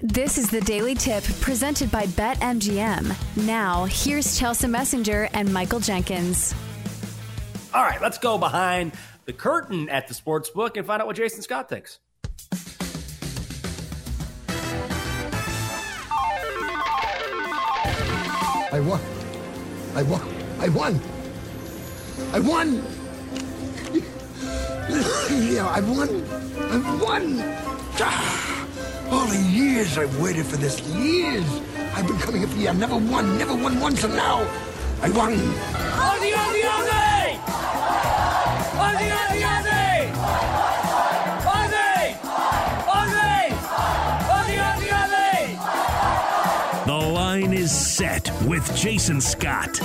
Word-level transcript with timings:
This 0.00 0.36
is 0.36 0.50
the 0.50 0.60
Daily 0.60 0.94
Tip 0.94 1.24
presented 1.40 1.90
by 1.90 2.04
BetMGM. 2.04 3.46
Now, 3.46 3.86
here's 3.86 4.38
Chelsa 4.38 4.68
Messinger 4.68 5.30
and 5.32 5.50
Michael 5.50 5.80
Jenkins. 5.80 6.54
All 7.72 7.82
right, 7.82 7.98
let's 8.02 8.18
go 8.18 8.36
behind 8.36 8.92
the 9.24 9.32
curtain 9.32 9.88
at 9.88 10.06
the 10.06 10.12
sports 10.12 10.50
book 10.50 10.76
and 10.76 10.86
find 10.86 11.00
out 11.00 11.06
what 11.06 11.16
Jason 11.16 11.40
Scott 11.40 11.70
thinks. 11.70 11.98
I 18.70 18.80
won. 18.80 19.00
I 19.94 20.02
won. 20.02 20.28
I 20.60 20.68
won. 20.68 21.00
I 22.34 22.40
won. 22.40 22.84
yeah, 25.54 25.66
I 25.66 25.80
won. 25.80 26.22
I 26.70 27.02
won. 27.02 27.42
Ah. 27.98 28.55
All 29.10 29.26
the 29.26 29.38
years 29.38 29.96
I've 29.98 30.18
waited 30.20 30.46
for 30.46 30.56
this. 30.56 30.80
Years. 30.80 31.44
I've 31.94 32.06
been 32.06 32.18
coming 32.18 32.40
here 32.40 32.48
for 32.48 32.56
years. 32.56 32.74
I 32.74 32.78
never 32.78 32.96
won. 32.96 33.38
Never 33.38 33.54
won 33.54 33.78
once, 33.80 34.02
and 34.04 34.14
now 34.14 34.46
I 35.02 35.10
won. 35.10 35.34
Ozzy, 35.34 36.32
Ozzy, 36.32 36.62
Ozzy! 36.62 37.38
Ozzy, 38.84 39.08
Ozzy, 39.20 39.42
Ozzy! 39.54 40.10
Ozzy! 41.54 42.16
Ozzy! 42.96 43.48
Ozzy, 44.34 44.56
Ozzy, 44.68 44.88
Ozzy! 45.00 46.86
The 46.86 46.92
line 46.92 47.52
is 47.52 47.70
set 47.70 48.30
with 48.46 48.74
Jason 48.76 49.20
Scott. 49.20 49.80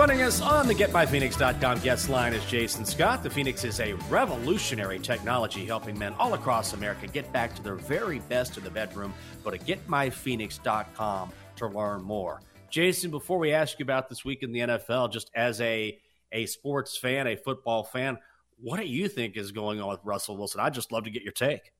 Joining 0.00 0.22
us 0.22 0.40
on 0.40 0.66
the 0.66 0.74
GetMyPhoenix.com 0.74 1.80
guest 1.80 2.08
line 2.08 2.32
is 2.32 2.42
Jason 2.46 2.86
Scott. 2.86 3.22
The 3.22 3.28
Phoenix 3.28 3.64
is 3.64 3.80
a 3.80 3.92
revolutionary 4.08 4.98
technology 4.98 5.66
helping 5.66 5.98
men 5.98 6.14
all 6.18 6.32
across 6.32 6.72
America 6.72 7.06
get 7.06 7.30
back 7.34 7.54
to 7.56 7.62
their 7.62 7.74
very 7.74 8.20
best 8.20 8.56
in 8.56 8.64
the 8.64 8.70
bedroom. 8.70 9.12
Go 9.44 9.50
to 9.50 9.58
GetMyPhoenix.com 9.58 11.32
to 11.56 11.66
learn 11.66 12.02
more. 12.02 12.40
Jason, 12.70 13.10
before 13.10 13.36
we 13.36 13.52
ask 13.52 13.78
you 13.78 13.82
about 13.82 14.08
this 14.08 14.24
week 14.24 14.42
in 14.42 14.52
the 14.52 14.60
NFL, 14.60 15.12
just 15.12 15.30
as 15.34 15.60
a, 15.60 15.98
a 16.32 16.46
sports 16.46 16.96
fan, 16.96 17.26
a 17.26 17.36
football 17.36 17.84
fan, 17.84 18.16
what 18.58 18.80
do 18.80 18.86
you 18.86 19.06
think 19.06 19.36
is 19.36 19.52
going 19.52 19.82
on 19.82 19.90
with 19.90 20.00
Russell 20.02 20.38
Wilson? 20.38 20.62
I'd 20.62 20.72
just 20.72 20.92
love 20.92 21.04
to 21.04 21.10
get 21.10 21.24
your 21.24 21.32
take. 21.32 21.74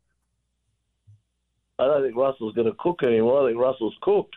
I 1.78 1.86
don't 1.86 2.02
think 2.02 2.16
Russell's 2.16 2.54
going 2.54 2.66
to 2.66 2.76
cook 2.78 3.02
anymore. 3.02 3.46
I 3.46 3.48
think 3.48 3.58
Russell's 3.58 3.96
cooked. 4.02 4.36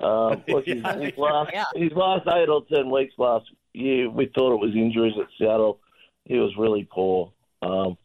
Um, 0.00 0.42
look, 0.48 0.66
his, 0.66 0.82
Yeah. 0.82 0.98
his 0.98 1.16
last 1.16 1.50
Yeah. 1.52 1.64
his 1.74 1.92
last 1.92 2.26
eight 2.28 2.48
or 2.48 2.64
ten 2.72 2.90
weeks 2.90 3.14
last 3.18 3.46
year, 3.72 4.10
we 4.10 4.26
thought 4.34 4.52
it 4.54 4.60
was 4.66 4.74
injuries 4.74 5.14
at 5.20 5.26
Seattle. 5.38 5.80
He 6.24 6.38
was 6.38 6.56
really 6.56 6.86
poor. 6.90 7.32
Um, 7.62 7.96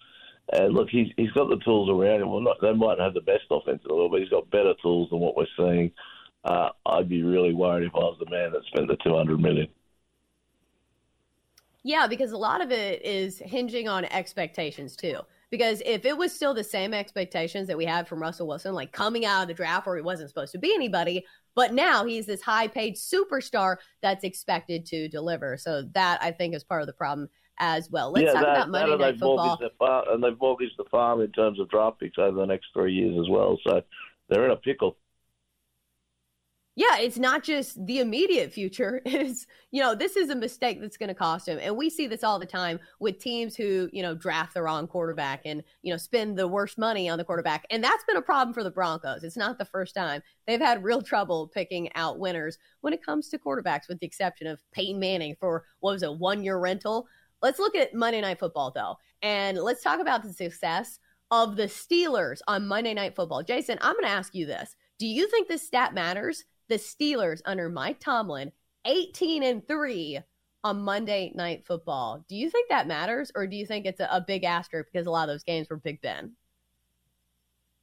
and 0.53 0.73
look, 0.73 0.89
he's 0.89 1.07
he's 1.17 1.31
got 1.31 1.49
the 1.49 1.57
tools 1.57 1.89
around 1.89 2.21
him. 2.21 2.29
Well, 2.29 2.41
not 2.41 2.57
they 2.61 2.73
might 2.73 2.99
have 2.99 3.13
the 3.13 3.21
best 3.21 3.43
offense 3.49 3.81
in 3.83 3.87
the 3.89 3.95
world, 3.95 4.11
but 4.11 4.21
he's 4.21 4.29
got 4.29 4.49
better 4.49 4.73
tools 4.81 5.09
than 5.09 5.19
what 5.19 5.35
we're 5.35 5.45
seeing. 5.57 5.91
Uh, 6.43 6.69
I'd 6.85 7.07
be 7.09 7.23
really 7.23 7.53
worried 7.53 7.85
if 7.85 7.95
I 7.95 7.99
was 7.99 8.17
the 8.19 8.29
man 8.29 8.51
that 8.51 8.63
spent 8.65 8.87
the 8.87 8.97
two 9.03 9.15
hundred 9.15 9.39
million. 9.39 9.67
Yeah, 11.83 12.07
because 12.07 12.31
a 12.31 12.37
lot 12.37 12.61
of 12.61 12.71
it 12.71 13.03
is 13.03 13.39
hinging 13.39 13.87
on 13.87 14.05
expectations 14.05 14.95
too. 14.95 15.19
Because 15.51 15.81
if 15.85 16.05
it 16.05 16.17
was 16.17 16.33
still 16.33 16.53
the 16.53 16.63
same 16.63 16.93
expectations 16.93 17.67
that 17.67 17.77
we 17.77 17.85
had 17.85 18.07
from 18.07 18.21
Russell 18.21 18.47
Wilson, 18.47 18.73
like 18.73 18.93
coming 18.93 19.25
out 19.25 19.41
of 19.41 19.47
the 19.49 19.53
draft 19.53 19.85
where 19.85 19.97
he 19.97 20.01
wasn't 20.01 20.29
supposed 20.29 20.53
to 20.53 20.57
be 20.57 20.73
anybody, 20.73 21.25
but 21.55 21.73
now 21.73 22.05
he's 22.05 22.25
this 22.25 22.41
high 22.41 22.67
paid 22.67 22.95
superstar 22.95 23.75
that's 24.01 24.23
expected 24.23 24.85
to 24.87 25.09
deliver. 25.09 25.57
So 25.57 25.83
that 25.93 26.23
I 26.23 26.31
think 26.31 26.55
is 26.55 26.63
part 26.63 26.81
of 26.81 26.87
the 26.87 26.93
problem 26.93 27.27
as 27.59 27.91
well. 27.91 28.11
Let's 28.11 28.27
yeah, 28.27 28.33
talk 28.33 28.41
that, 28.43 28.55
about 28.55 28.69
Monday 28.69 28.91
and 28.91 29.01
Night 29.01 29.11
they've 29.11 29.19
Football. 29.19 29.45
mortgaged 29.45 29.61
their 29.61 29.77
farm, 29.77 30.05
and 30.09 30.23
they've 30.23 30.39
mortgaged 30.39 30.77
the 30.77 30.85
farm 30.89 31.21
in 31.21 31.31
terms 31.33 31.59
of 31.59 31.69
draft 31.69 31.99
picks 31.99 32.17
over 32.17 32.39
the 32.39 32.45
next 32.45 32.67
three 32.73 32.93
years 32.93 33.17
as 33.19 33.29
well. 33.29 33.59
So 33.67 33.81
they're 34.29 34.45
in 34.45 34.51
a 34.51 34.55
pickle. 34.55 34.97
Yeah, 36.75 36.99
it's 36.99 37.19
not 37.19 37.43
just 37.43 37.85
the 37.85 37.99
immediate 37.99 38.53
future. 38.53 39.01
It's, 39.21 39.45
you 39.71 39.81
know, 39.81 39.93
this 39.93 40.15
is 40.15 40.29
a 40.29 40.35
mistake 40.35 40.79
that's 40.79 40.97
going 40.97 41.09
to 41.09 41.15
cost 41.15 41.47
him. 41.47 41.59
And 41.61 41.75
we 41.75 41.89
see 41.89 42.07
this 42.07 42.23
all 42.23 42.39
the 42.39 42.45
time 42.45 42.79
with 42.99 43.19
teams 43.19 43.55
who, 43.55 43.89
you 43.91 44.01
know, 44.01 44.15
draft 44.15 44.53
the 44.53 44.61
wrong 44.61 44.87
quarterback 44.87 45.41
and, 45.45 45.63
you 45.81 45.91
know, 45.91 45.97
spend 45.97 46.37
the 46.37 46.47
worst 46.47 46.77
money 46.77 47.09
on 47.09 47.17
the 47.17 47.25
quarterback. 47.25 47.65
And 47.69 47.83
that's 47.83 48.05
been 48.05 48.17
a 48.17 48.21
problem 48.21 48.53
for 48.53 48.63
the 48.63 48.71
Broncos. 48.71 49.23
It's 49.23 49.37
not 49.37 49.57
the 49.57 49.65
first 49.65 49.93
time. 49.93 50.21
They've 50.47 50.61
had 50.61 50.83
real 50.83 51.01
trouble 51.01 51.49
picking 51.53 51.93
out 51.95 52.19
winners 52.19 52.57
when 52.79 52.93
it 52.93 53.03
comes 53.03 53.27
to 53.29 53.37
quarterbacks, 53.37 53.89
with 53.89 53.99
the 53.99 54.07
exception 54.07 54.47
of 54.47 54.63
Peyton 54.71 54.99
Manning 54.99 55.35
for 55.39 55.65
what 55.81 55.91
was 55.91 56.03
a 56.03 56.11
one 56.11 56.43
year 56.43 56.57
rental. 56.57 57.05
Let's 57.41 57.59
look 57.59 57.75
at 57.75 57.93
Monday 57.93 58.21
Night 58.21 58.39
Football, 58.39 58.71
though, 58.73 58.95
and 59.21 59.57
let's 59.57 59.83
talk 59.83 59.99
about 59.99 60.23
the 60.23 60.31
success 60.31 60.99
of 61.31 61.55
the 61.55 61.63
Steelers 61.63 62.39
on 62.47 62.67
Monday 62.67 62.93
Night 62.93 63.15
Football. 63.15 63.43
Jason, 63.43 63.77
I'm 63.81 63.93
going 63.93 64.05
to 64.05 64.11
ask 64.11 64.33
you 64.35 64.45
this. 64.45 64.75
Do 64.99 65.07
you 65.07 65.27
think 65.27 65.47
this 65.47 65.65
stat 65.65 65.93
matters? 65.93 66.45
The 66.71 66.77
Steelers 66.77 67.41
under 67.43 67.67
Mike 67.67 67.99
Tomlin, 67.99 68.53
18 68.85 69.43
and 69.43 69.67
3 69.67 70.21
on 70.63 70.79
Monday 70.79 71.33
Night 71.35 71.65
Football. 71.65 72.23
Do 72.29 72.37
you 72.37 72.49
think 72.49 72.69
that 72.69 72.87
matters, 72.87 73.29
or 73.35 73.45
do 73.45 73.57
you 73.57 73.65
think 73.65 73.85
it's 73.85 73.99
a, 73.99 74.07
a 74.09 74.23
big 74.25 74.45
asterisk 74.45 74.89
because 74.89 75.05
a 75.05 75.11
lot 75.11 75.27
of 75.27 75.33
those 75.33 75.43
games 75.43 75.69
were 75.69 75.75
Big 75.75 76.01
Ben? 76.01 76.31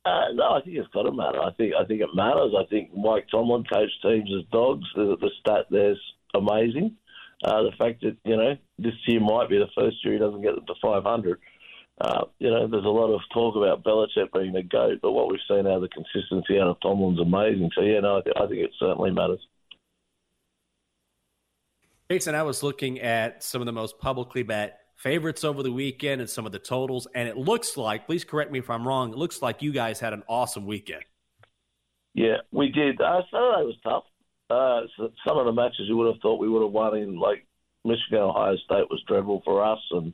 Uh, 0.07 0.33
no, 0.33 0.53
I 0.53 0.63
think 0.63 0.79
it's 0.79 0.89
got 0.89 1.03
to 1.03 1.13
matter. 1.13 1.39
I 1.39 1.51
think 1.53 1.75
I 1.79 1.85
think 1.85 2.01
it 2.01 2.09
matters. 2.15 2.55
I 2.59 2.65
think 2.71 2.97
Mike 2.97 3.27
Tomlin 3.31 3.65
coached 3.71 4.01
teams 4.01 4.31
as 4.35 4.47
dogs. 4.51 4.87
The, 4.97 5.19
the 5.21 5.31
stat 5.39 5.67
there's 5.71 6.01
amazing. 6.35 6.97
Uh, 7.45 7.65
the 7.65 7.73
fact 7.77 8.01
that 8.01 8.17
you 8.25 8.39
know 8.39 8.57
this 8.79 8.95
year 9.07 9.21
might 9.21 9.51
be 9.51 9.59
the 9.59 9.69
first 9.77 10.03
year 10.03 10.15
he 10.15 10.19
doesn't 10.19 10.41
get 10.41 10.55
to 10.55 10.75
500. 10.81 11.39
Uh, 12.01 12.25
you 12.39 12.49
know, 12.49 12.69
there's 12.69 12.85
a 12.85 12.89
lot 12.89 13.13
of 13.13 13.21
talk 13.33 13.57
about 13.57 13.83
Belichick 13.83 14.33
being 14.33 14.53
the 14.53 14.63
goat, 14.63 15.01
but 15.03 15.13
what 15.13 15.29
we've 15.29 15.41
seen 15.49 15.67
out 15.67 15.75
of 15.75 15.83
the 15.83 15.89
consistency 15.89 16.61
out 16.61 16.69
of 16.69 16.81
Tomlin's 16.81 17.19
amazing. 17.19 17.71
So 17.75 17.83
yeah, 17.83 18.01
no, 18.01 18.19
I, 18.19 18.21
th- 18.21 18.37
I 18.37 18.47
think 18.47 18.61
it 18.61 18.71
certainly 18.79 19.11
matters. 19.11 19.41
Jason, 22.11 22.35
I 22.35 22.43
was 22.43 22.63
looking 22.63 23.01
at 23.01 23.43
some 23.43 23.61
of 23.61 23.67
the 23.67 23.73
most 23.73 23.99
publicly 23.99 24.43
bet 24.43 24.81
favorites 24.97 25.45
over 25.45 25.63
the 25.63 25.73
weekend 25.73 26.21
and 26.21 26.31
some 26.31 26.47
of 26.47 26.53
the 26.53 26.59
totals, 26.59 27.09
and 27.15 27.29
it 27.29 27.37
looks 27.37 27.77
like, 27.77 28.07
please 28.07 28.25
correct 28.25 28.53
me 28.53 28.61
if 28.61 28.71
I'm 28.71 28.87
wrong, 28.87 29.13
it 29.13 29.19
looks 29.19 29.43
like 29.43 29.61
you 29.61 29.73
guys 29.73 29.99
had 29.99 30.13
an 30.13 30.23
awesome 30.29 30.67
weekend. 30.67 31.03
Yeah, 32.15 32.39
we 32.53 32.69
did. 32.69 33.01
Uh, 33.01 33.23
Saturday 33.31 33.67
was 33.67 33.77
tough. 33.83 34.05
Uh, 34.51 34.83
so 34.97 35.13
some 35.27 35.37
of 35.37 35.47
the 35.47 35.53
matches 35.53 35.87
you 35.89 35.97
would 35.97 36.13
have 36.13 36.23
thought 36.23 36.41
we 36.41 36.49
would 36.49 36.63
have 36.63 36.73
won 36.73 36.97
in, 36.97 37.19
like 37.19 37.47
Michigan, 37.89 38.21
Ohio 38.21 38.57
State 38.57 38.91
was 38.91 39.03
dreadful 39.07 39.43
for 39.45 39.65
us, 39.65 39.81
and 39.91 40.13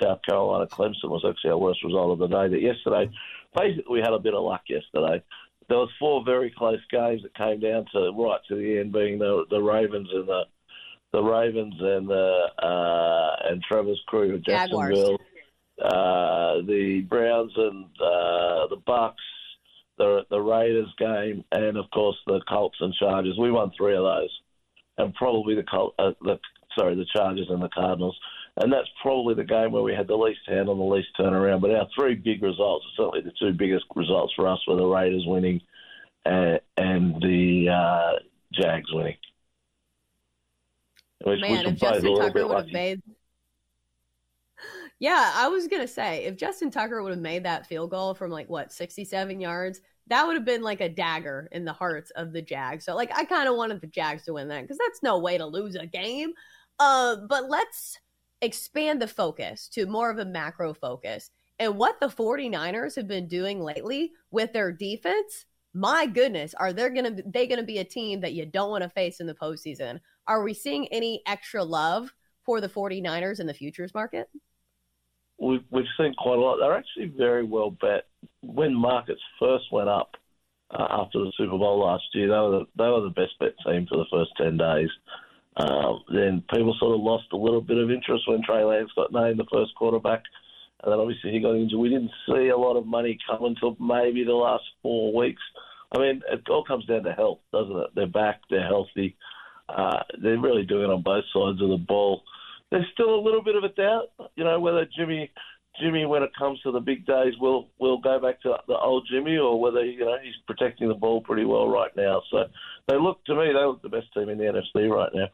South 0.00 0.20
Carolina, 0.28 0.66
Clemson 0.66 1.10
was 1.10 1.24
actually 1.28 1.50
our 1.50 1.58
worst 1.58 1.84
result 1.84 2.12
of 2.12 2.18
the 2.18 2.26
day. 2.28 2.48
But 2.48 2.62
yesterday, 2.62 3.10
basically, 3.56 3.92
we 3.92 4.00
had 4.00 4.12
a 4.12 4.18
bit 4.18 4.34
of 4.34 4.44
luck 4.44 4.62
yesterday. 4.68 5.22
There 5.68 5.78
was 5.78 5.90
four 5.98 6.22
very 6.24 6.54
close 6.56 6.80
games 6.90 7.22
that 7.22 7.34
came 7.34 7.60
down 7.60 7.86
to 7.92 8.12
right 8.16 8.40
to 8.48 8.54
the 8.54 8.78
end, 8.78 8.92
being 8.92 9.18
the 9.18 9.44
the 9.50 9.60
Ravens 9.60 10.08
and 10.12 10.28
the 10.28 10.42
the 11.12 11.22
Ravens 11.22 11.74
and 11.80 12.08
the 12.08 12.46
uh, 12.62 13.50
and 13.50 13.62
Trevor's 13.62 14.00
crew 14.06 14.34
of 14.34 14.44
Jacksonville, 14.44 15.18
uh, 15.82 16.62
the 16.66 17.04
Browns 17.08 17.52
and 17.56 17.84
uh, 18.00 18.66
the 18.68 18.80
Bucks, 18.86 19.22
the 19.98 20.22
the 20.30 20.40
Raiders 20.40 20.92
game, 20.98 21.44
and 21.52 21.76
of 21.76 21.90
course 21.90 22.16
the 22.26 22.40
Colts 22.48 22.76
and 22.80 22.94
Chargers. 22.94 23.36
We 23.38 23.50
won 23.50 23.72
three 23.76 23.96
of 23.96 24.04
those, 24.04 24.40
and 24.98 25.14
probably 25.14 25.54
the 25.54 25.64
Col- 25.64 25.94
uh, 25.98 26.12
the 26.20 26.38
sorry 26.76 26.94
the 26.94 27.06
Chargers 27.12 27.48
and 27.50 27.62
the 27.62 27.68
Cardinals. 27.68 28.18
And 28.58 28.72
that's 28.72 28.88
probably 29.02 29.34
the 29.34 29.44
game 29.44 29.72
where 29.72 29.82
we 29.82 29.94
had 29.94 30.08
the 30.08 30.16
least 30.16 30.40
hand 30.46 30.68
on 30.68 30.78
the 30.78 30.84
least 30.84 31.08
turnaround. 31.18 31.60
But 31.60 31.74
our 31.74 31.86
three 31.94 32.14
big 32.14 32.42
results, 32.42 32.86
certainly 32.96 33.20
the 33.20 33.32
two 33.38 33.52
biggest 33.52 33.84
results 33.94 34.32
for 34.34 34.48
us, 34.48 34.58
were 34.66 34.76
the 34.76 34.86
Raiders 34.86 35.24
winning 35.26 35.60
and, 36.24 36.60
and 36.78 37.20
the 37.20 37.68
uh, 37.68 38.18
Jags 38.52 38.90
winning. 38.92 39.16
Which, 41.22 41.40
Man, 41.40 41.50
which 41.50 41.66
if 41.66 41.80
Justin 41.80 42.16
Tucker 42.16 42.46
would 42.46 42.56
have 42.56 42.72
made. 42.72 43.02
Yeah, 44.98 45.32
I 45.34 45.48
was 45.48 45.68
going 45.68 45.82
to 45.82 45.88
say, 45.88 46.24
if 46.24 46.38
Justin 46.38 46.70
Tucker 46.70 47.02
would 47.02 47.10
have 47.10 47.20
made 47.20 47.44
that 47.44 47.66
field 47.66 47.90
goal 47.90 48.14
from 48.14 48.30
like, 48.30 48.48
what, 48.48 48.72
67 48.72 49.38
yards, 49.38 49.82
that 50.06 50.26
would 50.26 50.36
have 50.36 50.46
been 50.46 50.62
like 50.62 50.80
a 50.80 50.88
dagger 50.88 51.48
in 51.52 51.66
the 51.66 51.72
hearts 51.72 52.10
of 52.12 52.32
the 52.32 52.40
Jags. 52.40 52.86
So, 52.86 52.94
like, 52.94 53.10
I 53.14 53.24
kind 53.24 53.48
of 53.48 53.56
wanted 53.56 53.82
the 53.82 53.88
Jags 53.88 54.24
to 54.24 54.32
win 54.32 54.48
that 54.48 54.62
because 54.62 54.78
that's 54.78 55.02
no 55.02 55.18
way 55.18 55.36
to 55.36 55.44
lose 55.44 55.74
a 55.74 55.86
game. 55.86 56.32
Uh, 56.78 57.16
but 57.28 57.48
let's 57.48 57.98
expand 58.42 59.00
the 59.00 59.08
focus 59.08 59.68
to 59.68 59.86
more 59.86 60.10
of 60.10 60.18
a 60.18 60.24
macro 60.24 60.74
focus. 60.74 61.30
And 61.58 61.78
what 61.78 62.00
the 62.00 62.08
49ers 62.08 62.96
have 62.96 63.08
been 63.08 63.28
doing 63.28 63.60
lately 63.60 64.12
with 64.30 64.52
their 64.52 64.72
defense, 64.72 65.46
my 65.72 66.06
goodness, 66.06 66.54
are 66.54 66.72
they 66.72 66.88
going 66.90 67.16
to 67.16 67.22
they 67.26 67.46
to 67.46 67.62
be 67.62 67.78
a 67.78 67.84
team 67.84 68.20
that 68.20 68.34
you 68.34 68.46
don't 68.46 68.70
want 68.70 68.82
to 68.82 68.90
face 68.90 69.20
in 69.20 69.26
the 69.26 69.34
postseason? 69.34 70.00
Are 70.26 70.42
we 70.42 70.52
seeing 70.52 70.86
any 70.88 71.22
extra 71.26 71.64
love 71.64 72.12
for 72.44 72.60
the 72.60 72.68
49ers 72.68 73.40
in 73.40 73.46
the 73.46 73.54
futures 73.54 73.94
market? 73.94 74.28
we've, 75.38 75.64
we've 75.70 75.86
seen 75.98 76.14
quite 76.14 76.38
a 76.38 76.40
lot. 76.40 76.58
They're 76.58 76.76
actually 76.76 77.12
very 77.16 77.44
well 77.44 77.70
bet. 77.70 78.04
When 78.42 78.74
markets 78.74 79.20
first 79.38 79.64
went 79.72 79.88
up 79.88 80.12
uh, 80.70 80.86
after 80.90 81.18
the 81.18 81.32
Super 81.36 81.58
Bowl 81.58 81.84
last 81.84 82.04
year, 82.14 82.28
they 82.28 82.34
were 82.34 82.50
the, 82.50 82.64
they 82.76 82.88
were 82.88 83.02
the 83.02 83.10
best 83.10 83.38
bet 83.38 83.54
team 83.64 83.86
for 83.88 83.98
the 83.98 84.06
first 84.10 84.30
ten 84.36 84.56
days. 84.56 84.90
Um, 85.56 86.02
then 86.12 86.42
people 86.52 86.76
sort 86.78 86.94
of 86.94 87.00
lost 87.00 87.32
a 87.32 87.36
little 87.36 87.62
bit 87.62 87.78
of 87.78 87.90
interest 87.90 88.24
when 88.28 88.42
Trey 88.42 88.62
Lance 88.62 88.90
got 88.94 89.12
named 89.12 89.38
the 89.38 89.46
first 89.50 89.74
quarterback, 89.74 90.22
and 90.82 90.92
then 90.92 91.00
obviously 91.00 91.30
he 91.32 91.40
got 91.40 91.56
injured. 91.56 91.78
We 91.78 91.88
didn't 91.88 92.10
see 92.28 92.48
a 92.48 92.56
lot 92.56 92.76
of 92.76 92.86
money 92.86 93.18
come 93.26 93.44
until 93.44 93.76
maybe 93.80 94.24
the 94.24 94.34
last 94.34 94.64
four 94.82 95.14
weeks. 95.14 95.42
I 95.94 95.98
mean, 95.98 96.22
it 96.30 96.42
all 96.50 96.64
comes 96.64 96.84
down 96.84 97.04
to 97.04 97.12
health, 97.12 97.38
doesn't 97.52 97.76
it? 97.76 97.90
They're 97.94 98.06
back, 98.06 98.40
they're 98.50 98.66
healthy. 98.66 99.16
Uh, 99.68 100.02
they're 100.22 100.40
really 100.40 100.64
doing 100.64 100.84
it 100.84 100.92
on 100.92 101.02
both 101.02 101.24
sides 101.32 101.62
of 101.62 101.70
the 101.70 101.84
ball. 101.88 102.22
There's 102.70 102.86
still 102.92 103.14
a 103.14 103.24
little 103.24 103.42
bit 103.42 103.56
of 103.56 103.64
a 103.64 103.68
doubt, 103.68 104.08
you 104.36 104.44
know, 104.44 104.60
whether 104.60 104.86
Jimmy, 104.96 105.30
Jimmy, 105.80 106.04
when 106.04 106.22
it 106.22 106.30
comes 106.38 106.60
to 106.62 106.72
the 106.72 106.80
big 106.80 107.06
days, 107.06 107.34
will 107.40 107.68
will 107.78 107.98
go 107.98 108.20
back 108.20 108.42
to 108.42 108.56
the 108.66 108.76
old 108.76 109.08
Jimmy, 109.10 109.36
or 109.38 109.60
whether 109.60 109.84
you 109.84 110.00
know 110.00 110.16
he's 110.22 110.34
protecting 110.46 110.88
the 110.88 110.94
ball 110.94 111.20
pretty 111.20 111.44
well 111.44 111.68
right 111.68 111.94
now. 111.96 112.22
So 112.30 112.44
they 112.88 112.96
look 112.96 113.24
to 113.26 113.34
me, 113.34 113.52
they 113.52 113.64
look 113.64 113.82
the 113.82 113.88
best 113.88 114.12
team 114.14 114.28
in 114.28 114.38
the 114.38 114.44
NFC 114.44 114.90
right 114.90 115.10
now. 115.14 115.28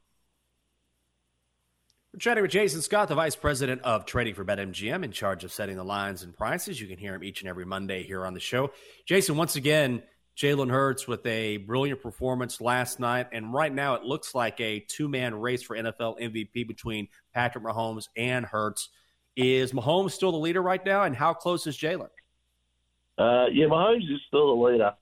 We're 2.14 2.19
chatting 2.19 2.43
with 2.43 2.50
Jason 2.50 2.82
Scott, 2.82 3.09
the 3.09 3.14
Vice 3.14 3.37
President 3.37 3.81
of 3.85 4.05
Trading 4.05 4.35
for 4.35 4.44
BetMGM, 4.44 5.03
in 5.03 5.12
charge 5.12 5.44
of 5.44 5.53
setting 5.53 5.76
the 5.76 5.85
lines 5.85 6.23
and 6.23 6.37
prices. 6.37 6.79
You 6.79 6.87
can 6.87 6.99
hear 6.99 7.14
him 7.14 7.25
each 7.25 7.41
and 7.41 7.49
every 7.49 7.64
Monday 7.64 8.03
here 8.03 8.26
on 8.26 8.35
the 8.35 8.41
show. 8.41 8.70
Jason, 9.06 9.38
once 9.38 9.56
again, 9.56 10.03
Jalen 10.37 10.70
Hurts 10.70 11.09
with 11.09 11.25
a 11.25 11.56
brilliant 11.56 12.03
performance 12.03 12.61
last 12.61 13.00
night. 13.00 13.29
And 13.32 13.55
right 13.55 13.73
now, 13.73 13.94
it 13.94 14.03
looks 14.03 14.35
like 14.35 14.61
a 14.61 14.81
two 14.81 15.09
man 15.09 15.35
race 15.35 15.62
for 15.62 15.75
NFL 15.75 16.20
MVP 16.20 16.69
between 16.69 17.09
Patrick 17.32 17.64
Mahomes 17.64 18.09
and 18.15 18.44
Hurts. 18.44 18.91
Is 19.35 19.73
Mahomes 19.73 20.11
still 20.11 20.32
the 20.32 20.38
leader 20.38 20.61
right 20.61 20.85
now? 20.85 21.05
And 21.05 21.17
how 21.17 21.32
close 21.32 21.67
is 21.67 21.79
Jalen? 21.79 22.11
Uh, 23.17 23.47
yeah, 23.50 23.65
Mahomes 23.69 24.05
is 24.12 24.20
still 24.29 24.55
the 24.55 24.62
leader. 24.62 24.93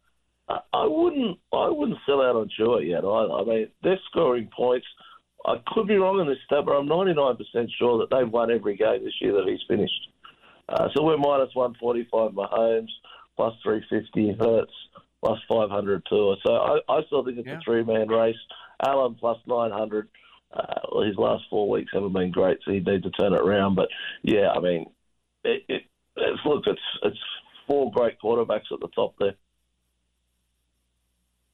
I, 0.49 0.61
I 0.73 0.87
wouldn't, 0.87 1.41
I 1.53 1.71
wouldn't 1.71 1.99
sell 2.07 2.23
out 2.23 2.37
on 2.37 2.49
Tua 2.57 2.85
yet. 2.85 3.05
I 3.05 3.43
mean, 3.43 3.67
they're 3.83 3.99
scoring 4.13 4.49
points. 4.57 4.87
I 5.47 5.57
could 5.69 5.87
be 5.87 5.97
wrong 5.97 6.21
on 6.21 6.27
this 6.27 6.39
stat, 6.45 6.65
but 6.67 6.73
I'm 6.73 6.89
99% 6.89 7.39
sure 7.79 7.99
that 7.99 8.09
they've 8.11 8.31
won 8.31 8.51
every 8.51 8.77
game 8.77 9.05
this 9.05 9.15
year 9.21 9.33
that 9.33 9.49
he's 9.49 9.61
finished. 9.67 10.09
Uh, 10.69 10.89
so 10.95 11.03
we're 11.03 11.17
minus 11.17 11.55
145 11.55 12.33
Mahomes, 12.33 12.89
plus 13.37 13.55
350 13.63 14.37
Hurts, 14.39 14.73
plus 15.25 15.39
500 15.49 16.03
Tua. 16.09 16.37
So 16.45 16.53
I, 16.53 16.79
I 16.89 17.01
still 17.07 17.25
think 17.25 17.39
it's 17.39 17.47
yeah. 17.47 17.59
a 17.59 17.61
three 17.61 17.83
man 17.83 18.09
race. 18.09 18.37
Allen 18.87 19.17
plus 19.19 19.39
900. 19.47 20.09
Uh, 20.53 20.63
well, 20.93 21.07
his 21.07 21.17
last 21.17 21.45
four 21.49 21.69
weeks 21.69 21.93
haven't 21.93 22.13
been 22.13 22.31
great, 22.31 22.59
so 22.65 22.73
he 22.73 22.81
needs 22.81 23.05
to 23.05 23.11
turn 23.11 23.33
it 23.33 23.41
around. 23.41 23.77
But 23.77 23.89
yeah, 24.23 24.51
I 24.55 24.61
mean, 24.61 24.87
it, 25.45 25.63
it, 25.69 25.83
it's, 26.17 26.41
look, 26.45 26.65
it's 26.67 26.81
it's 27.03 27.19
four 27.69 27.91
great 27.93 28.17
quarterbacks 28.23 28.73
at 28.73 28.81
the 28.81 28.89
top 28.95 29.15
there. 29.19 29.35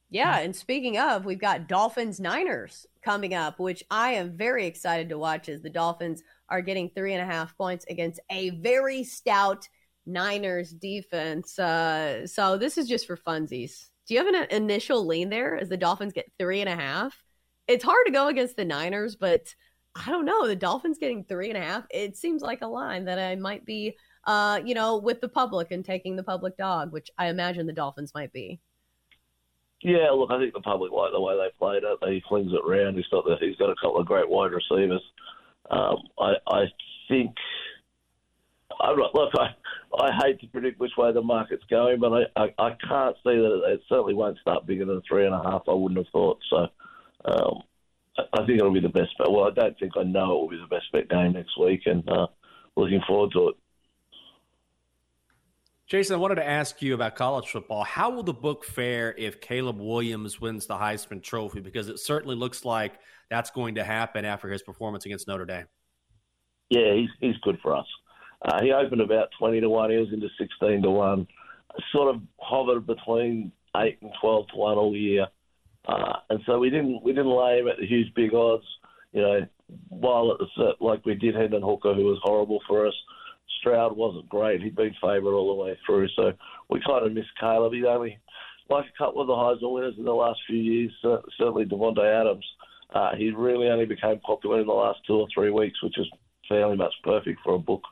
Yeah, 0.09 0.39
and 0.39 0.55
speaking 0.55 0.97
of, 0.97 1.25
we've 1.25 1.39
got 1.39 1.67
Dolphins 1.67 2.19
Niners 2.19 2.85
coming 3.03 3.33
up, 3.33 3.59
which 3.59 3.83
I 3.91 4.11
am 4.11 4.37
very 4.37 4.65
excited 4.65 5.09
to 5.09 5.17
watch 5.17 5.49
as 5.49 5.61
the 5.61 5.69
Dolphins 5.69 6.23
are 6.49 6.61
getting 6.61 6.89
three 6.89 7.13
and 7.13 7.21
a 7.21 7.31
half 7.31 7.57
points 7.57 7.85
against 7.89 8.21
a 8.31 8.51
very 8.51 9.03
stout 9.03 9.67
Niners 10.05 10.71
defense. 10.71 11.59
Uh, 11.59 12.25
so 12.25 12.57
this 12.57 12.77
is 12.77 12.87
just 12.87 13.05
for 13.05 13.17
funsies. 13.17 13.89
Do 14.07 14.13
you 14.13 14.23
have 14.23 14.33
an 14.33 14.47
initial 14.51 15.05
lean 15.05 15.29
there 15.29 15.57
as 15.57 15.67
the 15.67 15.75
Dolphins 15.75 16.13
get 16.13 16.31
three 16.39 16.61
and 16.61 16.69
a 16.69 16.75
half? 16.75 17.21
It's 17.67 17.83
hard 17.83 18.05
to 18.05 18.13
go 18.13 18.29
against 18.29 18.55
the 18.55 18.63
Niners, 18.63 19.17
but 19.17 19.53
I 19.93 20.09
don't 20.09 20.23
know. 20.23 20.47
The 20.47 20.55
Dolphins 20.55 20.99
getting 20.99 21.25
three 21.25 21.49
and 21.49 21.57
a 21.57 21.61
half, 21.61 21.85
it 21.89 22.15
seems 22.15 22.41
like 22.41 22.61
a 22.61 22.67
line 22.67 23.03
that 23.05 23.19
I 23.19 23.35
might 23.35 23.65
be, 23.65 23.97
uh, 24.25 24.61
you 24.63 24.73
know, 24.73 24.97
with 24.97 25.19
the 25.19 25.27
public 25.27 25.71
and 25.71 25.83
taking 25.83 26.15
the 26.15 26.23
public 26.23 26.55
dog, 26.55 26.93
which 26.93 27.11
I 27.17 27.27
imagine 27.27 27.67
the 27.67 27.73
Dolphins 27.73 28.13
might 28.15 28.31
be. 28.31 28.61
Yeah, 29.81 30.09
look, 30.11 30.31
I 30.31 30.39
think 30.39 30.53
the 30.53 30.61
public 30.61 30.91
like 30.91 31.11
the 31.11 31.21
way 31.21 31.35
they 31.37 31.51
played 31.59 31.83
it. 31.83 32.09
He 32.09 32.23
flings 32.27 32.51
it 32.51 32.67
around. 32.67 32.95
He's 32.95 33.07
got 33.07 33.25
the, 33.25 33.35
he's 33.39 33.57
got 33.57 33.69
a 33.69 33.75
couple 33.75 33.99
of 33.99 34.07
great 34.07 34.27
wide 34.27 34.51
receivers. 34.51 35.03
Um, 35.69 35.97
I 36.19 36.33
I 36.47 36.65
think. 37.07 37.35
I, 38.79 38.91
look, 38.91 39.31
I 39.39 39.47
I 39.99 40.11
hate 40.23 40.39
to 40.41 40.47
predict 40.47 40.79
which 40.79 40.91
way 40.97 41.11
the 41.11 41.21
market's 41.21 41.63
going, 41.69 41.99
but 41.99 42.13
I, 42.13 42.21
I, 42.35 42.45
I 42.59 42.69
can't 42.87 43.15
see 43.17 43.35
that 43.35 43.61
it, 43.65 43.73
it, 43.73 43.81
certainly 43.87 44.13
won't 44.13 44.37
start 44.39 44.67
bigger 44.67 44.85
than 44.85 45.01
three 45.07 45.25
and 45.25 45.33
a 45.33 45.41
half. 45.41 45.63
I 45.67 45.73
wouldn't 45.73 45.97
have 45.97 46.11
thought 46.11 46.39
so. 46.49 46.67
Um, 47.25 47.63
I, 48.17 48.23
I 48.33 48.45
think 48.45 48.59
it'll 48.59 48.73
be 48.73 48.79
the 48.79 48.89
best 48.89 49.17
bet. 49.17 49.31
Well, 49.31 49.45
I 49.45 49.51
don't 49.51 49.77
think 49.79 49.93
I 49.97 50.03
know 50.03 50.31
it 50.31 50.41
will 50.41 50.49
be 50.49 50.57
the 50.57 50.75
best 50.75 50.91
bet 50.91 51.09
game 51.09 51.33
next 51.33 51.57
week, 51.59 51.81
and 51.85 52.07
uh, 52.09 52.27
looking 52.75 53.01
forward 53.07 53.31
to 53.33 53.49
it. 53.49 53.55
Jason, 55.87 56.15
I 56.15 56.19
wanted 56.19 56.35
to 56.35 56.45
ask 56.45 56.81
you 56.81 56.93
about 56.93 57.15
college 57.15 57.47
football. 57.47 57.85
How 57.85 58.09
will 58.09 58.23
the 58.23 58.33
book 58.33 58.65
fare 58.65 59.15
if 59.17 59.39
Caleb 59.39 59.79
Williams 59.79 60.41
wins 60.41 60.65
the 60.65 60.75
Heisman 60.75 61.23
Trophy? 61.23 61.61
Because 61.61 61.87
it 61.87 61.97
certainly 61.99 62.35
looks 62.35 62.65
like 62.65 62.99
that's 63.29 63.51
going 63.51 63.75
to 63.75 63.85
happen 63.85 64.25
after 64.25 64.49
his 64.49 64.61
performance 64.61 65.05
against 65.05 65.29
Notre 65.29 65.45
Dame. 65.45 65.65
Yeah, 66.69 66.93
he's 66.93 67.09
he's 67.21 67.37
good 67.41 67.57
for 67.63 67.73
us. 67.73 67.85
Uh, 68.41 68.61
he 68.61 68.73
opened 68.73 68.99
about 68.99 69.29
twenty 69.39 69.61
to 69.61 69.69
one. 69.69 69.89
He 69.89 69.95
was 69.95 70.11
into 70.11 70.27
sixteen 70.37 70.81
to 70.81 70.91
one. 70.91 71.25
Sort 71.93 72.13
of 72.13 72.21
hovered 72.37 72.85
between 72.85 73.53
eight 73.77 73.97
and 74.01 74.11
twelve 74.19 74.49
to 74.49 74.57
one 74.57 74.77
all 74.77 74.93
year, 74.93 75.27
uh, 75.87 76.17
and 76.29 76.41
so 76.45 76.59
we 76.59 76.69
didn't 76.69 77.01
we 77.01 77.13
didn't 77.13 77.31
lay 77.31 77.59
him 77.59 77.69
at 77.69 77.77
the 77.79 77.87
huge 77.87 78.13
big 78.13 78.33
odds. 78.33 78.65
You 79.13 79.21
know, 79.21 79.47
while 79.87 80.33
at 80.33 80.39
the 80.57 80.71
like 80.81 81.05
we 81.05 81.15
did 81.15 81.35
Hendon 81.35 81.61
Hooker, 81.63 81.93
who 81.93 82.03
was 82.03 82.19
horrible 82.23 82.59
for 82.67 82.87
us. 82.87 82.93
Stroud 83.59 83.95
wasn't 83.95 84.29
great. 84.29 84.61
He'd 84.61 84.75
been 84.75 84.95
favourite 85.01 85.35
all 85.35 85.55
the 85.55 85.63
way 85.63 85.77
through, 85.85 86.07
so 86.15 86.33
we 86.69 86.81
kind 86.85 87.05
of 87.05 87.13
missed 87.13 87.29
Caleb. 87.39 87.73
He's 87.73 87.85
only 87.85 88.17
like 88.69 88.85
a 88.85 88.97
couple 88.97 89.21
of 89.21 89.27
the 89.27 89.33
Heisman 89.33 89.73
winners 89.73 89.95
in 89.97 90.05
the 90.05 90.13
last 90.13 90.39
few 90.47 90.57
years. 90.57 90.91
Uh, 91.03 91.17
certainly 91.37 91.65
Davante 91.65 92.03
Adams. 92.03 92.45
Uh, 92.93 93.15
he 93.15 93.31
really 93.31 93.67
only 93.67 93.85
became 93.85 94.19
popular 94.19 94.61
in 94.61 94.67
the 94.67 94.73
last 94.73 94.99
two 95.05 95.13
or 95.15 95.27
three 95.33 95.51
weeks, 95.51 95.81
which 95.83 95.97
is 95.97 96.07
fairly 96.47 96.77
much 96.77 96.93
perfect 97.03 97.39
for 97.43 97.55
a 97.55 97.59
book. 97.59 97.83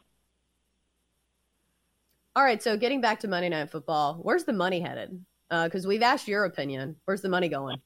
All 2.35 2.43
right, 2.43 2.61
so 2.61 2.75
getting 2.75 3.01
back 3.01 3.19
to 3.21 3.27
Monday 3.27 3.49
Night 3.49 3.69
Football, 3.69 4.19
where's 4.21 4.43
the 4.43 4.53
money 4.53 4.81
headed? 4.81 5.23
Because 5.49 5.85
uh, 5.85 5.89
we've 5.89 6.01
asked 6.01 6.27
your 6.27 6.45
opinion. 6.45 6.97
Where's 7.05 7.21
the 7.21 7.29
money 7.29 7.47
going? 7.47 7.77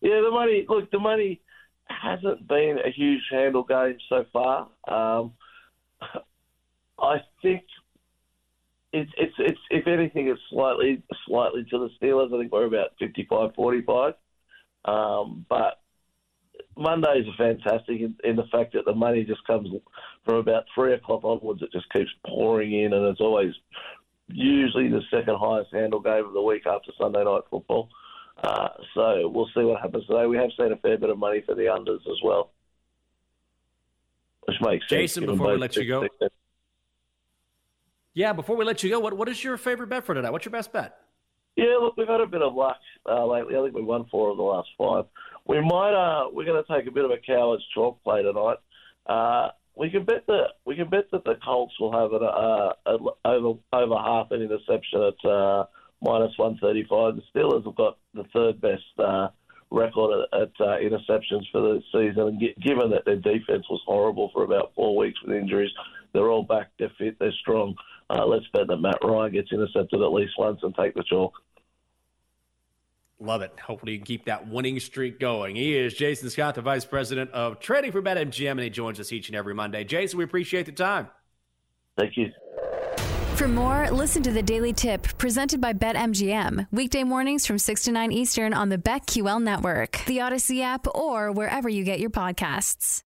Yeah, 0.00 0.20
the 0.20 0.30
money. 0.30 0.66
Look, 0.68 0.90
the 0.90 0.98
money 0.98 1.40
hasn't 1.88 2.46
been 2.46 2.78
a 2.84 2.90
huge 2.90 3.22
handle 3.30 3.64
game 3.64 3.96
so 4.08 4.24
far. 4.32 4.68
Um, 4.86 5.32
I 6.98 7.16
think 7.42 7.62
it's 8.92 9.10
it's 9.16 9.34
it's 9.38 9.60
if 9.70 9.86
anything, 9.86 10.28
it's 10.28 10.40
slightly 10.50 11.02
slightly 11.26 11.64
to 11.70 11.78
the 11.78 11.90
Steelers. 12.00 12.34
I 12.34 12.38
think 12.38 12.52
we're 12.52 12.66
about 12.66 12.90
55-45. 13.00 14.14
Um, 14.84 15.46
but 15.48 15.80
Mondays 16.76 17.26
are 17.26 17.36
fantastic 17.36 18.00
in, 18.00 18.14
in, 18.22 18.36
the 18.36 18.46
fact 18.52 18.74
that 18.74 18.84
the 18.84 18.94
money 18.94 19.24
just 19.24 19.44
comes 19.46 19.68
from 20.24 20.36
about 20.36 20.64
three 20.74 20.92
o'clock 20.92 21.24
onwards. 21.24 21.62
It 21.62 21.72
just 21.72 21.90
keeps 21.92 22.10
pouring 22.26 22.72
in, 22.72 22.92
and 22.92 23.06
it's 23.06 23.20
always 23.20 23.54
usually 24.28 24.88
the 24.88 25.02
second 25.10 25.36
highest 25.38 25.72
handle 25.72 26.00
game 26.00 26.24
of 26.24 26.32
the 26.32 26.42
week 26.42 26.66
after 26.66 26.92
Sunday 26.98 27.24
night 27.24 27.42
football. 27.50 27.88
Uh, 28.42 28.68
so 28.94 29.28
we'll 29.28 29.48
see 29.54 29.62
what 29.62 29.80
happens 29.80 30.06
today. 30.06 30.26
We 30.26 30.36
have 30.36 30.50
seen 30.58 30.72
a 30.72 30.76
fair 30.76 30.98
bit 30.98 31.10
of 31.10 31.18
money 31.18 31.42
for 31.46 31.54
the 31.54 31.62
unders 31.62 32.00
as 32.10 32.18
well, 32.22 32.50
which 34.46 34.56
makes 34.60 34.86
Jason, 34.88 34.98
sense. 34.98 35.12
Jason, 35.12 35.26
before 35.26 35.52
we 35.52 35.58
let 35.58 35.76
you 35.76 35.86
go. 35.86 36.08
Yeah, 38.14 38.32
before 38.32 38.56
we 38.56 38.64
let 38.64 38.82
you 38.84 38.90
go, 38.90 39.00
what 39.00 39.16
what 39.16 39.28
is 39.28 39.42
your 39.42 39.56
favorite 39.56 39.88
bet 39.88 40.06
for 40.06 40.14
tonight? 40.14 40.30
What's 40.30 40.44
your 40.44 40.52
best 40.52 40.72
bet? 40.72 40.96
Yeah, 41.56 41.76
look, 41.80 41.96
we've 41.96 42.08
had 42.08 42.20
a 42.20 42.26
bit 42.26 42.42
of 42.42 42.54
luck 42.54 42.78
uh, 43.08 43.26
lately. 43.26 43.56
I 43.56 43.62
think 43.62 43.74
we've 43.74 43.84
won 43.84 44.06
four 44.10 44.30
of 44.30 44.36
the 44.36 44.42
last 44.42 44.68
five. 44.78 45.04
We 45.46 45.60
might 45.60 45.94
uh, 45.94 46.28
we're 46.32 46.44
going 46.44 46.62
to 46.62 46.72
take 46.72 46.86
a 46.86 46.92
bit 46.92 47.04
of 47.04 47.10
a 47.10 47.18
coward's 47.18 47.64
chalk 47.74 48.02
play 48.04 48.22
tonight. 48.22 48.58
Uh, 49.06 49.48
we 49.76 49.90
can 49.90 50.04
bet 50.04 50.26
that 50.28 50.50
we 50.64 50.76
can 50.76 50.88
bet 50.88 51.10
that 51.10 51.24
the 51.24 51.34
Colts 51.44 51.74
will 51.80 51.92
have 51.92 52.12
an, 52.12 52.22
uh, 52.22 52.72
over 53.26 53.58
over 53.72 53.96
half 53.96 54.30
an 54.30 54.42
interception 54.42 55.02
at 55.02 55.28
uh, 55.28 55.64
minus 56.00 56.32
one 56.38 56.56
thirty 56.60 56.86
five. 56.88 57.16
The 57.16 57.22
Steelers 57.34 57.64
have 57.64 57.74
got 57.74 57.98
the 58.14 58.24
third 58.32 58.60
best 58.60 58.84
uh, 58.98 59.28
record 59.72 60.26
at, 60.32 60.40
at 60.40 60.52
uh, 60.60 60.76
interceptions 60.78 61.50
for 61.50 61.60
the 61.60 61.82
season, 61.92 62.28
and 62.28 62.40
given 62.62 62.90
that 62.90 63.04
their 63.06 63.16
defense 63.16 63.66
was 63.68 63.82
horrible 63.84 64.30
for 64.32 64.44
about 64.44 64.70
four 64.76 64.96
weeks 64.96 65.20
with 65.22 65.36
injuries, 65.36 65.72
they're 66.12 66.30
all 66.30 66.44
back, 66.44 66.70
they're 66.78 66.92
fit, 66.96 67.18
they're 67.18 67.32
strong. 67.40 67.74
Uh, 68.14 68.24
let's 68.26 68.46
bet 68.52 68.68
that 68.68 68.76
Matt 68.76 68.98
Ryan 69.02 69.32
gets 69.32 69.50
intercepted 69.50 70.00
at 70.00 70.12
least 70.12 70.34
once 70.38 70.60
and 70.62 70.74
take 70.76 70.94
the 70.94 71.02
chalk. 71.02 71.32
Love 73.18 73.42
it. 73.42 73.52
Hopefully, 73.58 73.92
you 73.92 73.98
can 73.98 74.06
keep 74.06 74.26
that 74.26 74.48
winning 74.48 74.78
streak 74.78 75.18
going. 75.18 75.56
He 75.56 75.76
is 75.76 75.94
Jason 75.94 76.30
Scott, 76.30 76.54
the 76.54 76.62
Vice 76.62 76.84
President 76.84 77.30
of 77.30 77.58
Trading 77.58 77.90
for 77.90 78.02
BetMGM, 78.02 78.50
and 78.52 78.60
he 78.60 78.70
joins 78.70 79.00
us 79.00 79.12
each 79.12 79.28
and 79.28 79.36
every 79.36 79.54
Monday. 79.54 79.84
Jason, 79.84 80.18
we 80.18 80.24
appreciate 80.24 80.66
the 80.66 80.72
time. 80.72 81.08
Thank 81.96 82.16
you. 82.16 82.30
For 83.36 83.48
more, 83.48 83.90
listen 83.90 84.22
to 84.24 84.32
the 84.32 84.42
Daily 84.42 84.72
Tip 84.72 85.02
presented 85.18 85.60
by 85.60 85.72
BetMGM. 85.72 86.68
Weekday 86.70 87.02
mornings 87.02 87.46
from 87.46 87.58
6 87.58 87.82
to 87.84 87.92
9 87.92 88.12
Eastern 88.12 88.52
on 88.52 88.68
the 88.68 88.78
BetQL 88.78 89.42
network, 89.42 90.02
the 90.06 90.18
Audacy 90.18 90.62
app, 90.62 90.86
or 90.94 91.32
wherever 91.32 91.68
you 91.68 91.82
get 91.82 91.98
your 91.98 92.10
podcasts. 92.10 93.03